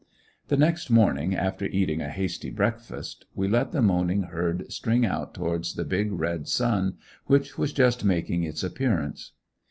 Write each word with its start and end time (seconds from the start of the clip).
The 0.47 0.57
next 0.57 0.89
morning, 0.89 1.35
after 1.35 1.65
eating 1.65 2.01
a 2.01 2.09
hasty 2.09 2.49
breakfast, 2.49 3.25
we 3.35 3.47
let 3.47 3.71
the 3.71 3.83
moaning 3.83 4.23
herd 4.23 4.71
string 4.71 5.05
out 5.05 5.35
towards 5.35 5.75
the 5.75 5.83
big 5.85 6.11
red 6.11 6.47
sun 6.47 6.95
which 7.27 7.55
was 7.55 7.71
just 7.71 8.03
making 8.03 8.41
its 8.43 8.63
appearance. 8.63 9.33